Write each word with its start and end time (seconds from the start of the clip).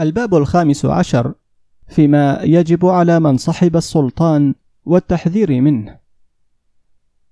الباب 0.00 0.34
الخامس 0.34 0.84
عشر 0.84 1.34
فيما 1.88 2.40
يجب 2.42 2.86
على 2.86 3.20
من 3.20 3.36
صحب 3.36 3.76
السلطان 3.76 4.54
والتحذير 4.84 5.60
منه. 5.60 5.98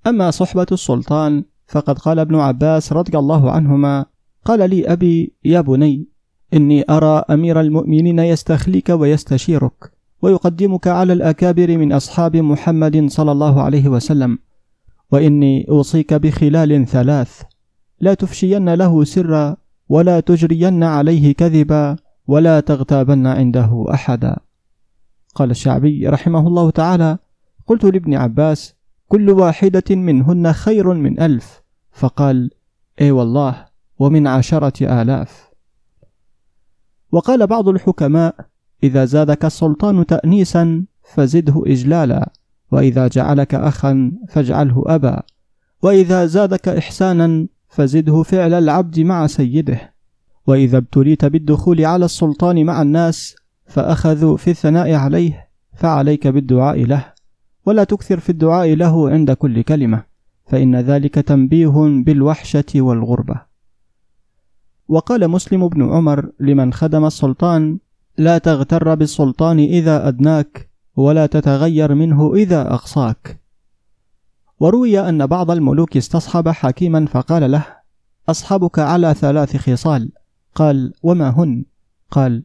أما 0.06 0.30
صحبة 0.30 0.66
السلطان 0.72 1.44
فقد 1.66 1.98
قال 1.98 2.18
ابن 2.18 2.34
عباس 2.34 2.92
رضي 2.92 3.18
الله 3.18 3.50
عنهما 3.50 4.06
قال 4.44 4.70
لي 4.70 4.92
أبي 4.92 5.32
يا 5.44 5.60
بني 5.60 6.08
إني 6.54 6.84
أرى 6.90 7.24
أمير 7.30 7.60
المؤمنين 7.60 8.18
يستخليك 8.18 8.88
ويستشيرك 8.88 9.92
ويقدمك 10.22 10.86
على 10.86 11.12
الأكابر 11.12 11.78
من 11.78 11.92
أصحاب 11.92 12.36
محمد 12.36 13.06
صلى 13.10 13.32
الله 13.32 13.62
عليه 13.62 13.88
وسلم 13.88 14.38
وإني 15.12 15.68
أوصيك 15.68 16.14
بخلال 16.14 16.86
ثلاث 16.86 17.42
لا 18.00 18.14
تفشين 18.14 18.74
له 18.74 19.04
سرا 19.04 19.56
ولا 19.88 20.20
تجرين 20.20 20.82
عليه 20.84 21.34
كذبا 21.34 21.96
ولا 22.28 22.60
تغتابن 22.60 23.26
عنده 23.26 23.84
أحدا. 23.90 24.36
قال 25.34 25.50
الشعبي 25.50 26.08
رحمه 26.08 26.46
الله 26.46 26.70
تعالى 26.70 27.18
قلت 27.66 27.84
لابن 27.84 28.14
عباس 28.14 28.74
كل 29.08 29.30
واحدة 29.30 29.96
منهن 29.96 30.52
خير 30.52 30.94
من 30.94 31.20
ألف. 31.20 31.62
فقال 31.92 32.50
إي 33.00 33.10
والله 33.10 33.66
ومن 33.98 34.26
عشرة 34.26 35.02
آلاف. 35.02 35.48
وقال 37.12 37.46
بعض 37.46 37.68
الحكماء 37.68 38.34
إذا 38.82 39.04
زادك 39.04 39.44
السلطان 39.44 40.06
تأنيسا 40.06 40.84
فزده 41.14 41.62
إجلالا 41.66 42.32
وإذا 42.72 43.08
جعلك 43.08 43.54
أخا 43.54 44.12
فاجعله 44.28 44.82
أبا 44.86 45.22
وإذا 45.82 46.26
زادك 46.26 46.68
إحسانا 46.68 47.46
فزده 47.68 48.22
فعل 48.22 48.54
العبد 48.54 49.00
مع 49.00 49.26
سيده. 49.26 49.97
وإذا 50.48 50.78
ابتليت 50.78 51.24
بالدخول 51.24 51.84
على 51.84 52.04
السلطان 52.04 52.64
مع 52.64 52.82
الناس 52.82 53.36
فأخذوا 53.66 54.36
في 54.36 54.50
الثناء 54.50 54.94
عليه 54.94 55.48
فعليك 55.74 56.26
بالدعاء 56.26 56.84
له. 56.84 57.12
ولا 57.66 57.84
تكثر 57.84 58.20
في 58.20 58.30
الدعاء 58.30 58.74
له 58.74 59.10
عند 59.10 59.30
كل 59.32 59.62
كلمة 59.62 60.04
فإن 60.46 60.76
ذلك 60.76 61.14
تنبيه 61.14 62.02
بالوحشة 62.04 62.64
والغربة. 62.74 63.40
وقال 64.88 65.28
مسلم 65.28 65.68
بن 65.68 65.92
عمر 65.92 66.30
لمن 66.40 66.72
خدم 66.72 67.04
السلطان 67.04 67.78
لا 68.18 68.38
تغتر 68.38 68.94
بالسلطان 68.94 69.58
إذا 69.58 70.08
أدناك 70.08 70.70
ولا 70.96 71.26
تتغير 71.26 71.94
منه 71.94 72.34
إذا 72.34 72.74
أقصاك. 72.74 73.40
وروي 74.60 75.00
أن 75.00 75.26
بعض 75.26 75.50
الملوك 75.50 75.96
استصحب 75.96 76.48
حكيما 76.48 77.06
فقال 77.06 77.50
له 77.50 77.66
أصحبك 78.28 78.78
على 78.78 79.14
ثلاث 79.14 79.56
خصال. 79.56 80.17
قال 80.58 80.92
وما 81.02 81.30
هن؟ 81.30 81.64
قال 82.10 82.42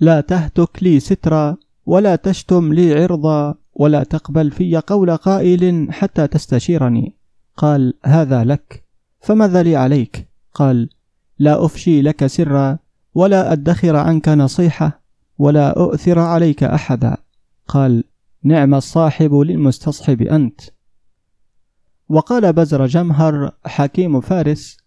لا 0.00 0.20
تهتك 0.20 0.82
لي 0.82 1.00
سترا 1.00 1.56
ولا 1.86 2.16
تشتم 2.16 2.72
لي 2.72 2.94
عرضا 2.94 3.54
ولا 3.74 4.02
تقبل 4.02 4.50
في 4.50 4.76
قول 4.76 5.16
قائل 5.16 5.92
حتى 5.92 6.26
تستشيرني. 6.26 7.16
قال 7.56 7.94
هذا 8.04 8.44
لك 8.44 8.84
فماذا 9.20 9.62
لي 9.62 9.76
عليك؟ 9.76 10.28
قال 10.54 10.88
لا 11.38 11.64
أفشي 11.64 12.02
لك 12.02 12.26
سرا 12.26 12.78
ولا 13.14 13.52
أدخر 13.52 13.96
عنك 13.96 14.28
نصيحة 14.28 15.02
ولا 15.38 15.78
أؤثر 15.78 16.18
عليك 16.18 16.64
أحدا. 16.64 17.16
قال 17.68 18.04
نعم 18.42 18.74
الصاحب 18.74 19.34
للمستصحب 19.34 20.22
أنت. 20.22 20.60
وقال 22.08 22.52
بزر 22.52 22.86
جمهر 22.86 23.52
حكيم 23.64 24.20
فارس 24.20 24.81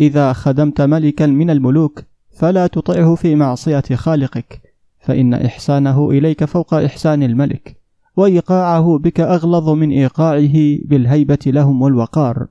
إذا 0.00 0.32
خدمت 0.32 0.80
ملكا 0.80 1.26
من 1.26 1.50
الملوك 1.50 2.02
فلا 2.38 2.66
تطعه 2.66 3.14
في 3.14 3.34
معصية 3.34 3.84
خالقك 3.94 4.62
فإن 4.98 5.34
إحسانه 5.34 6.10
إليك 6.10 6.44
فوق 6.44 6.74
إحسان 6.74 7.22
الملك 7.22 7.76
وإيقاعه 8.16 8.98
بك 8.98 9.20
أغلظ 9.20 9.68
من 9.70 9.90
إيقاعه 9.90 10.78
بالهيبة 10.84 11.38
لهم 11.46 11.82
والوقار 11.82 12.46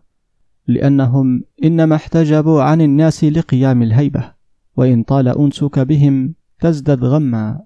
لأنهم 0.67 1.43
إنما 1.63 1.95
احتجبوا 1.95 2.63
عن 2.63 2.81
الناس 2.81 3.23
لقيام 3.23 3.83
الهيبة 3.83 4.31
وإن 4.75 5.03
طال 5.03 5.27
أنسك 5.27 5.79
بهم 5.79 6.33
تزدد 6.59 7.03
غما. 7.03 7.61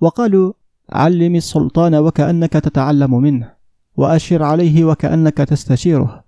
وقالوا 0.00 0.52
علم 0.90 1.34
السلطان 1.34 1.94
وكأنك 1.94 2.52
تتعلم 2.52 3.14
منه 3.14 3.52
وأشر 3.96 4.42
عليه 4.42 4.84
وكأنك 4.84 5.36
تستشيره. 5.36 6.24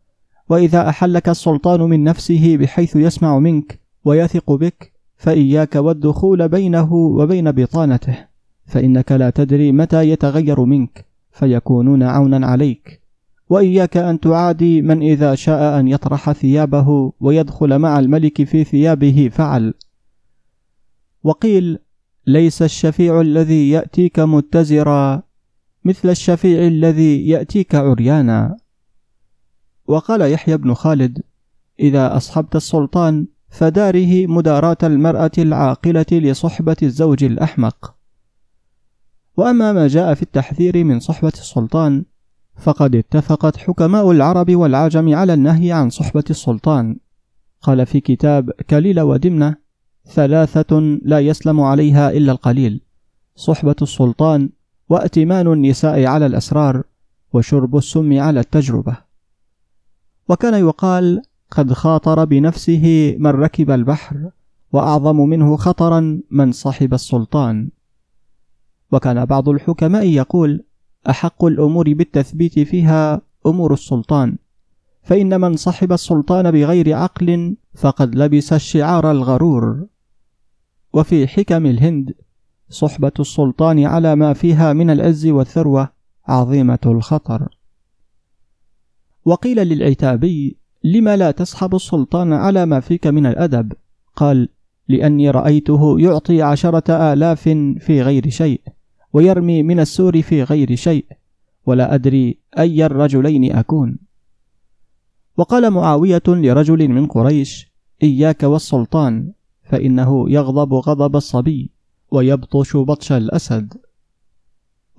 وإذا 0.50 0.88
أحلك 0.88 1.28
السلطان 1.28 1.80
من 1.80 2.04
نفسه 2.04 2.56
بحيث 2.56 2.96
يسمع 2.96 3.38
منك 3.38 3.80
ويثق 4.04 4.52
بك 4.52 4.92
فإياك 5.16 5.76
والدخول 5.76 6.48
بينه 6.48 6.94
وبين 6.94 7.52
بطانته 7.52 8.18
فإنك 8.66 9.12
لا 9.12 9.30
تدري 9.30 9.72
متى 9.72 10.10
يتغير 10.10 10.64
منك 10.64 11.04
فيكونون 11.32 12.02
عونا 12.02 12.46
عليك. 12.46 13.00
وإياك 13.48 13.96
أن 13.96 14.20
تعادي 14.20 14.82
من 14.82 15.02
إذا 15.02 15.34
شاء 15.34 15.80
أن 15.80 15.88
يطرح 15.88 16.32
ثيابه 16.32 17.12
ويدخل 17.20 17.78
مع 17.78 17.98
الملك 17.98 18.44
في 18.44 18.64
ثيابه 18.64 19.30
فعل. 19.32 19.74
وقيل 21.24 21.78
ليس 22.26 22.62
الشفيع 22.62 23.20
الذي 23.20 23.70
يأتيك 23.70 24.20
متزرا 24.20 25.22
مثل 25.84 26.10
الشفيع 26.10 26.66
الذي 26.66 27.28
يأتيك 27.28 27.74
عريانا. 27.74 28.56
وقال 29.90 30.32
يحيى 30.32 30.56
بن 30.56 30.74
خالد 30.74 31.22
إذا 31.80 32.16
أصحبت 32.16 32.56
السلطان 32.56 33.26
فداره 33.48 34.26
مداراة 34.26 34.76
المرأة 34.82 35.30
العاقلة 35.38 36.06
لصحبة 36.12 36.76
الزوج 36.82 37.24
الأحمق. 37.24 37.94
وأما 39.36 39.72
ما 39.72 39.88
جاء 39.88 40.14
في 40.14 40.22
التحذير 40.22 40.84
من 40.84 41.00
صحبة 41.00 41.32
السلطان 41.34 42.04
فقد 42.56 42.96
اتفقت 42.96 43.56
حكماء 43.56 44.10
العرب 44.10 44.50
والعجم 44.50 45.14
على 45.14 45.34
النهي 45.34 45.72
عن 45.72 45.90
صحبة 45.90 46.24
السلطان. 46.30 46.96
قال 47.62 47.86
في 47.86 48.00
كتاب 48.00 48.50
كليل 48.50 49.00
ودمنة 49.00 49.56
ثلاثة 50.06 50.98
لا 51.02 51.20
يسلم 51.20 51.60
عليها 51.60 52.10
إلا 52.10 52.32
القليل 52.32 52.80
صحبة 53.36 53.76
السلطان 53.82 54.50
وأتمان 54.88 55.52
النساء 55.52 56.04
على 56.04 56.26
الأسرار 56.26 56.82
وشرب 57.32 57.76
السم 57.76 58.20
على 58.20 58.40
التجربة. 58.40 59.09
وكان 60.30 60.54
يقال 60.54 61.22
قد 61.50 61.72
خاطر 61.72 62.24
بنفسه 62.24 63.16
من 63.18 63.30
ركب 63.30 63.70
البحر 63.70 64.30
وأعظم 64.72 65.16
منه 65.16 65.56
خطرا 65.56 66.20
من 66.30 66.52
صحب 66.52 66.94
السلطان. 66.94 67.70
وكان 68.92 69.24
بعض 69.24 69.48
الحكماء 69.48 70.06
يقول 70.06 70.64
أحق 71.10 71.44
الأمور 71.44 71.92
بالتثبيت 71.94 72.58
فيها 72.58 73.20
أمور 73.46 73.72
السلطان 73.72 74.36
فإن 75.02 75.40
من 75.40 75.56
صحب 75.56 75.92
السلطان 75.92 76.50
بغير 76.50 76.96
عقل 76.96 77.56
فقد 77.74 78.14
لبس 78.14 78.52
الشعار 78.52 79.10
الغرور. 79.10 79.86
وفي 80.92 81.26
حكم 81.28 81.66
الهند 81.66 82.14
صحبة 82.68 83.12
السلطان 83.20 83.84
على 83.84 84.16
ما 84.16 84.32
فيها 84.32 84.72
من 84.72 84.90
العز 84.90 85.26
والثروة 85.26 85.88
عظيمة 86.26 86.78
الخطر. 86.86 87.59
وقيل 89.24 89.68
للعتابي 89.68 90.56
لم 90.84 91.08
لا 91.08 91.30
تصحب 91.30 91.74
السلطان 91.74 92.32
على 92.32 92.66
ما 92.66 92.80
فيك 92.80 93.06
من 93.06 93.26
الأدب؟ 93.26 93.72
قال 94.16 94.48
لأني 94.88 95.30
رأيته 95.30 96.00
يعطي 96.00 96.42
عشرة 96.42 97.12
آلاف 97.12 97.42
في 97.78 98.02
غير 98.02 98.28
شيء 98.28 98.60
ويرمي 99.12 99.62
من 99.62 99.80
السور 99.80 100.22
في 100.22 100.42
غير 100.42 100.74
شيء 100.74 101.04
ولا 101.66 101.94
أدري 101.94 102.38
أي 102.58 102.86
الرجلين 102.86 103.56
أكون. 103.56 103.98
وقال 105.36 105.70
معاوية 105.70 106.22
لرجل 106.28 106.88
من 106.88 107.06
قريش 107.06 107.72
إياك 108.02 108.42
والسلطان 108.42 109.32
فإنه 109.62 110.30
يغضب 110.30 110.74
غضب 110.74 111.16
الصبي 111.16 111.70
ويبطش 112.10 112.76
بطش 112.76 113.12
الأسد. 113.12 113.74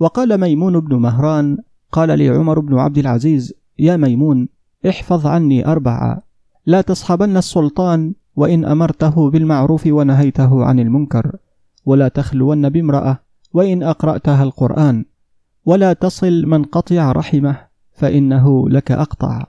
وقال 0.00 0.40
ميمون 0.40 0.80
بن 0.80 0.96
مهران 0.96 1.58
قال 1.92 2.18
لي 2.18 2.28
عمر 2.28 2.60
بن 2.60 2.78
عبد 2.78 2.98
العزيز 2.98 3.54
يا 3.78 3.96
ميمون 3.96 4.48
احفظ 4.88 5.26
عني 5.26 5.66
أربعة. 5.66 6.22
لا 6.66 6.80
تصحبن 6.80 7.36
السلطان 7.36 8.14
وإن 8.36 8.64
أمرته 8.64 9.30
بالمعروف 9.30 9.86
ونهيته 9.86 10.64
عن 10.64 10.80
المنكر. 10.80 11.36
ولا 11.86 12.08
تخلون 12.08 12.68
بامرأة 12.68 13.18
وإن 13.52 13.82
أقرأتها 13.82 14.42
القرآن. 14.42 15.04
ولا 15.66 15.92
تصل 15.92 16.46
من 16.46 16.64
قطع 16.64 17.12
رحمه 17.12 17.56
فإنه 17.92 18.68
لك 18.68 18.92
أقطع. 18.92 19.46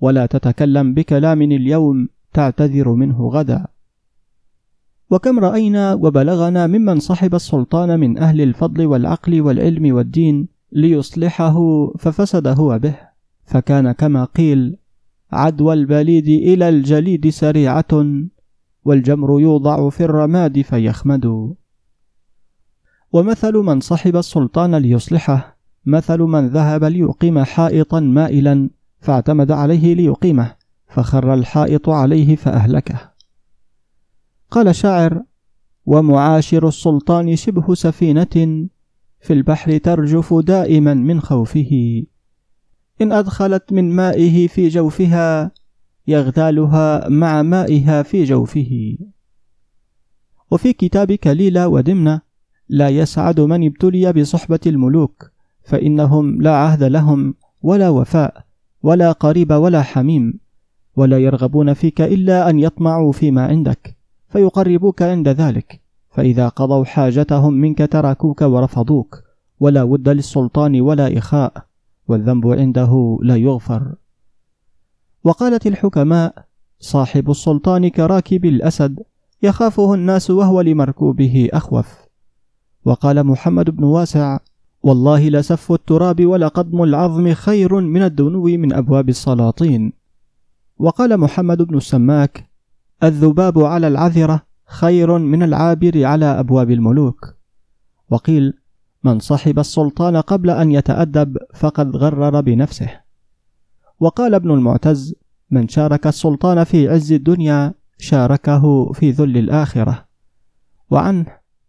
ولا 0.00 0.26
تتكلم 0.26 0.94
بكلام 0.94 1.42
اليوم 1.42 2.08
تعتذر 2.32 2.92
منه 2.92 3.28
غدا. 3.28 3.66
وكم 5.10 5.38
رأينا 5.38 5.94
وبلغنا 5.94 6.66
ممن 6.66 7.00
صحب 7.00 7.34
السلطان 7.34 8.00
من 8.00 8.18
أهل 8.18 8.40
الفضل 8.40 8.86
والعقل 8.86 9.40
والعلم 9.40 9.94
والدين 9.94 10.48
ليصلحه 10.72 11.86
ففسد 11.98 12.46
هو 12.46 12.78
به. 12.78 13.11
فكان 13.44 13.92
كما 13.92 14.24
قيل 14.24 14.76
عدوى 15.32 15.74
البليد 15.74 16.28
إلى 16.28 16.68
الجليد 16.68 17.28
سريعة 17.28 18.04
والجمر 18.84 19.40
يوضع 19.40 19.90
في 19.90 20.04
الرماد 20.04 20.60
فيخمد. 20.60 21.54
ومثل 23.12 23.56
من 23.56 23.80
صحب 23.80 24.16
السلطان 24.16 24.74
ليصلحه 24.74 25.58
مثل 25.86 26.18
من 26.18 26.48
ذهب 26.48 26.84
ليقيم 26.84 27.38
حائطا 27.38 28.00
مائلا 28.00 28.70
فاعتمد 28.98 29.50
عليه 29.50 29.94
ليقيمه 29.94 30.54
فخر 30.86 31.34
الحائط 31.34 31.88
عليه 31.88 32.36
فأهلكه. 32.36 33.12
قال 34.50 34.74
شاعر 34.74 35.22
ومعاشر 35.86 36.68
السلطان 36.68 37.36
شبه 37.36 37.74
سفينة 37.74 38.68
في 39.20 39.32
البحر 39.32 39.78
ترجف 39.78 40.34
دائما 40.34 40.94
من 40.94 41.20
خوفه. 41.20 42.02
إن 43.00 43.12
أدخلت 43.12 43.72
من 43.72 43.96
مائه 43.96 44.48
في 44.48 44.68
جوفها 44.68 45.50
يغتالها 46.06 47.08
مع 47.08 47.42
مائها 47.42 48.02
في 48.02 48.24
جوفه. 48.24 48.96
وفي 50.50 50.72
كتاب 50.72 51.12
كليلة 51.12 51.68
ودمنة 51.68 52.20
لا 52.68 52.88
يسعد 52.88 53.40
من 53.40 53.66
ابتلي 53.66 54.12
بصحبة 54.12 54.60
الملوك 54.66 55.30
فإنهم 55.62 56.42
لا 56.42 56.56
عهد 56.56 56.82
لهم 56.82 57.34
ولا 57.62 57.88
وفاء 57.88 58.44
ولا 58.82 59.12
قريب 59.12 59.52
ولا 59.52 59.82
حميم 59.82 60.40
ولا 60.96 61.18
يرغبون 61.18 61.74
فيك 61.74 62.00
إلا 62.00 62.50
أن 62.50 62.58
يطمعوا 62.58 63.12
فيما 63.12 63.46
عندك 63.46 63.96
فيقربوك 64.28 65.02
عند 65.02 65.28
ذلك 65.28 65.80
فإذا 66.10 66.48
قضوا 66.48 66.84
حاجتهم 66.84 67.54
منك 67.54 67.78
تركوك 67.78 68.42
ورفضوك 68.42 69.22
ولا 69.60 69.82
ود 69.82 70.08
للسلطان 70.08 70.80
ولا 70.80 71.18
إخاء. 71.18 71.71
والذنب 72.08 72.46
عنده 72.46 73.18
لا 73.22 73.36
يغفر. 73.36 73.94
وقالت 75.24 75.66
الحكماء 75.66 76.46
صاحب 76.80 77.30
السلطان 77.30 77.88
كراكب 77.88 78.44
الأسد 78.44 79.02
يخافه 79.42 79.94
الناس 79.94 80.30
وهو 80.30 80.60
لمركوبه 80.60 81.48
أخوف. 81.52 81.88
وقال 82.84 83.24
محمد 83.24 83.70
بن 83.70 83.84
واسع 83.84 84.38
والله 84.82 85.28
لسف 85.28 85.72
التراب 85.72 86.26
ولقضم 86.26 86.82
العظم 86.82 87.34
خير 87.34 87.80
من 87.80 88.02
الدنو 88.02 88.44
من 88.44 88.72
أبواب 88.72 89.08
السلاطين. 89.08 89.92
وقال 90.78 91.20
محمد 91.20 91.62
بن 91.62 91.76
السماك 91.76 92.50
الذباب 93.02 93.58
على 93.58 93.88
العذرة 93.88 94.42
خير 94.66 95.18
من 95.18 95.42
العابر 95.42 96.04
على 96.04 96.24
أبواب 96.24 96.70
الملوك. 96.70 97.34
وقيل 98.10 98.54
من 99.04 99.18
صحب 99.18 99.58
السلطان 99.58 100.16
قبل 100.16 100.50
أن 100.50 100.72
يتأدب 100.72 101.36
فقد 101.54 101.96
غرر 101.96 102.40
بنفسه. 102.40 103.00
وقال 104.00 104.34
ابن 104.34 104.50
المعتز 104.50 105.14
من 105.50 105.68
شارك 105.68 106.06
السلطان 106.06 106.64
في 106.64 106.88
عز 106.88 107.12
الدنيا 107.12 107.74
شاركه 107.98 108.92
في 108.92 109.10
ذل 109.10 109.38
الآخرة. 109.38 110.06
وعنه 110.90 111.26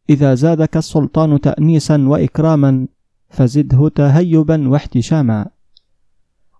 إذا 0.09 0.35
زادك 0.35 0.77
السلطان 0.77 1.41
تأنيسا 1.41 2.07
وإكراما 2.07 2.87
فزده 3.29 3.89
تهيبا 3.89 4.69
واحتشاما. 4.69 5.45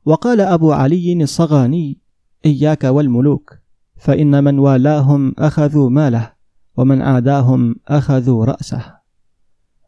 وقال 0.05 0.41
أبو 0.41 0.71
علي 0.71 1.23
الصغاني 1.23 1.97
إياك 2.45 2.83
والملوك 2.83 3.53
فإن 3.97 4.43
من 4.43 4.59
والاهم 4.59 5.33
أخذوا 5.37 5.89
ماله 5.89 6.33
ومن 6.77 7.01
عاداهم 7.01 7.75
أخذوا 7.87 8.45
رأسه. 8.45 8.93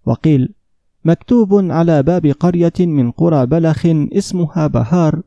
وقيل 0.05 0.53
مكتوب 1.05 1.71
على 1.71 2.03
باب 2.03 2.25
قرية 2.25 2.73
من 2.79 3.11
قرى 3.11 3.45
بلخ 3.45 3.85
اسمها 4.13 4.67
بهار 4.67 5.21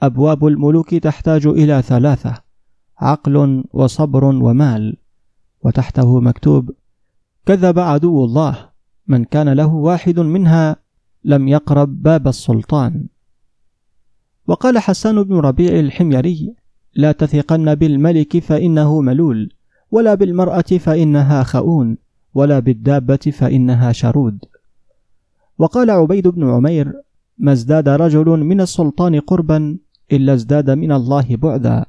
أبواب 0.00 0.46
الملوك 0.46 0.94
تحتاج 0.94 1.46
إلى 1.46 1.82
ثلاثة 1.82 2.34
عقل 2.98 3.64
وصبر 3.72 4.24
ومال. 4.24 4.96
وتحته 5.64 6.20
مكتوب 6.20 6.70
كذب 7.46 7.78
عدو 7.78 8.24
الله 8.24 8.68
من 9.06 9.24
كان 9.24 9.48
له 9.48 9.74
واحد 9.74 10.20
منها 10.20 10.76
لم 11.24 11.48
يقرب 11.48 12.02
باب 12.02 12.28
السلطان. 12.28 13.06
وقال 14.46 14.78
حسان 14.78 15.22
بن 15.22 15.36
ربيع 15.36 15.78
الحميري 15.80 16.54
لا 16.94 17.12
تثقن 17.12 17.74
بالملك 17.74 18.38
فإنه 18.38 19.00
ملول 19.00 19.52
ولا 19.90 20.14
بالمرأة 20.14 20.60
فإنها 20.60 21.42
خؤون 21.42 21.96
ولا 22.34 22.58
بالدابة 22.58 23.32
فإنها 23.32 23.92
شرود. 23.92 24.44
وقال 25.58 25.90
عبيد 25.90 26.28
بن 26.28 26.50
عمير 26.50 26.92
ما 27.38 27.52
ازداد 27.52 27.88
رجل 27.88 28.28
من 28.44 28.60
السلطان 28.60 29.20
قربا 29.20 29.78
إلا 30.12 30.34
ازداد 30.34 30.70
من 30.70 30.92
الله 30.92 31.36
بعدا 31.36 31.86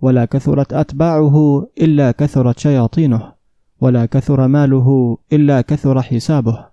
ولا 0.00 0.24
كثرت 0.24 0.72
أتباعه 0.72 1.66
إلا 1.80 2.10
كثرت 2.10 2.58
شياطينه 2.58 3.32
ولا 3.80 4.06
كثر 4.06 4.48
ماله 4.48 5.18
إلا 5.32 5.60
كثر 5.60 6.02
حسابه. 6.02 6.66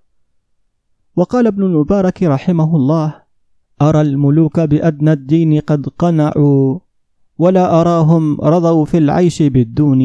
وقال 1.16 1.48
ابن 1.48 1.64
المبارك 1.64 2.24
رحمه 2.24 2.76
الله 2.76 3.16
أرى 3.82 4.02
الملوك 4.02 4.60
بأدنى 4.60 5.12
الدين 5.14 5.60
قد 5.60 5.88
قنعوا 5.88 6.80
ولا 7.38 7.82
أراهم 7.82 8.42
رضوا 8.42 8.86
في 8.86 8.98
العيش 8.98 9.42
بالدون 9.42 10.02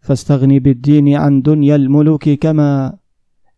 فاستغن 0.00 0.58
بالدين 0.58 1.14
عن 1.14 1.42
دنيا 1.42 1.76
الملوك 1.76 2.28
كما 2.28 2.98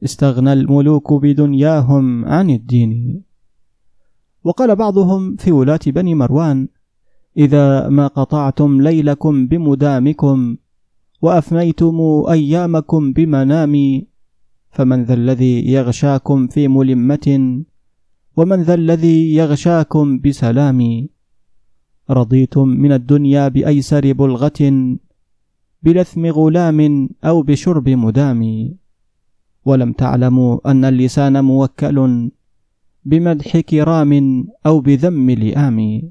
استغنى 0.05 0.53
الملوك 0.53 1.13
بدنياهم 1.13 2.25
عن 2.25 2.51
الدين. 2.51 3.23
وقال 4.45 4.77
بعضهم 4.77 5.37
في 5.37 5.53
ولاة 5.53 5.81
بني 5.87 6.15
مروان 6.15 6.69
إذا 7.37 7.89
ما 7.89 8.07
قطعتم 8.07 8.83
ليلكم 8.83 9.47
بمدامكم 9.47 10.57
وأفنيتم 11.23 12.25
أيامكم 12.31 13.13
بمنام 13.13 14.03
فمن 14.71 15.05
ذا 15.05 15.15
الذي 15.15 15.73
يغشاكم 15.73 16.47
في 16.47 16.69
ملمة 16.69 17.27
ومن 18.37 18.63
ذا 18.63 18.75
الذي 18.75 19.35
يغشاكم 19.35 20.19
بسلام 20.19 21.09
رضيتم 22.11 22.69
من 22.69 22.93
الدنيا 22.93 23.49
بأيسر 23.49 24.13
بلغة 24.13 24.61
بلثم 25.83 26.27
غلام 26.27 27.09
أو 27.25 27.43
بشرب 27.43 27.89
مدام 27.89 28.43
ولم 29.65 29.93
تعلموا 29.93 30.71
أن 30.71 30.85
اللسان 30.85 31.45
موكل 31.45 32.31
بمدح 33.05 33.59
كرام 33.59 34.45
أو 34.67 34.81
بذم 34.81 35.31
لئام. 35.31 36.03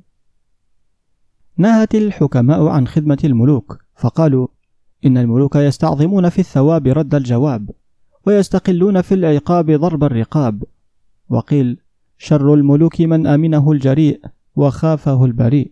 نهت 1.57 1.95
الحكماء 1.95 2.67
عن 2.67 2.87
خدمة 2.87 3.17
الملوك 3.23 3.77
فقالوا 3.95 4.47
إن 5.05 5.17
الملوك 5.17 5.55
يستعظمون 5.55 6.29
في 6.29 6.39
الثواب 6.39 6.87
رد 6.87 7.15
الجواب 7.15 7.69
ويستقلون 8.25 9.01
في 9.01 9.13
العقاب 9.13 9.71
ضرب 9.71 10.03
الرقاب. 10.03 10.63
وقيل 11.29 11.77
شر 12.17 12.53
الملوك 12.53 13.01
من 13.01 13.27
آمنه 13.27 13.71
الجريء 13.71 14.21
وخافه 14.55 15.25
البريء. 15.25 15.71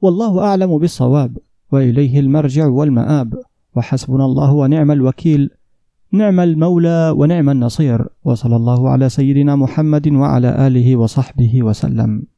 والله 0.00 0.44
أعلم 0.44 0.78
بالصواب 0.78 1.38
وإليه 1.72 2.20
المرجع 2.20 2.66
والمآب. 2.66 3.42
وحسبنا 3.76 4.24
الله 4.24 4.52
ونعم 4.52 4.90
الوكيل 4.90 5.50
نعم 6.14 6.40
المولى 6.40 7.14
ونعم 7.16 7.50
النصير 7.50 8.06
وصلى 8.24 8.56
الله 8.56 8.88
على 8.88 9.08
سيدنا 9.08 9.56
محمد 9.56 10.08
وعلى 10.08 10.66
آله 10.66 10.96
وصحبه 10.96 11.62
وسلم. 11.62 12.33